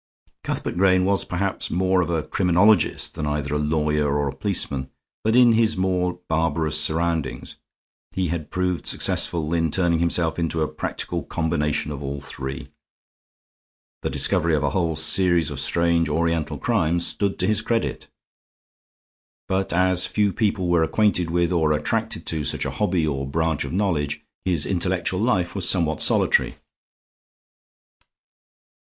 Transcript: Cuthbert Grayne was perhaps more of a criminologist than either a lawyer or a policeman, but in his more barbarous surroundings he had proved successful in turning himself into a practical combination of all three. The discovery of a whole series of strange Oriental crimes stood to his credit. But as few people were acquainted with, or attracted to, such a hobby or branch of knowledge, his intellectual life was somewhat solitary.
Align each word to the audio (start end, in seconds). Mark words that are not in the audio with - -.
Cuthbert 0.43 0.77
Grayne 0.77 1.05
was 1.05 1.23
perhaps 1.25 1.69
more 1.69 2.01
of 2.01 2.09
a 2.09 2.23
criminologist 2.23 3.13
than 3.13 3.27
either 3.27 3.53
a 3.53 3.59
lawyer 3.59 4.17
or 4.17 4.27
a 4.27 4.35
policeman, 4.35 4.89
but 5.23 5.35
in 5.35 5.51
his 5.53 5.77
more 5.77 6.19
barbarous 6.27 6.81
surroundings 6.83 7.57
he 8.11 8.29
had 8.29 8.49
proved 8.49 8.87
successful 8.87 9.53
in 9.53 9.69
turning 9.69 9.99
himself 9.99 10.39
into 10.39 10.63
a 10.63 10.67
practical 10.67 11.21
combination 11.21 11.91
of 11.91 12.01
all 12.01 12.19
three. 12.19 12.69
The 14.01 14.09
discovery 14.09 14.55
of 14.55 14.63
a 14.63 14.71
whole 14.71 14.95
series 14.95 15.51
of 15.51 15.59
strange 15.59 16.09
Oriental 16.09 16.57
crimes 16.57 17.05
stood 17.05 17.37
to 17.37 17.45
his 17.45 17.61
credit. 17.61 18.07
But 19.47 19.71
as 19.71 20.07
few 20.07 20.33
people 20.33 20.67
were 20.67 20.81
acquainted 20.81 21.29
with, 21.29 21.51
or 21.51 21.73
attracted 21.73 22.25
to, 22.25 22.43
such 22.43 22.65
a 22.65 22.71
hobby 22.71 23.05
or 23.05 23.27
branch 23.27 23.65
of 23.65 23.71
knowledge, 23.71 24.25
his 24.45 24.65
intellectual 24.65 25.19
life 25.19 25.53
was 25.53 25.69
somewhat 25.69 26.01
solitary. 26.01 26.55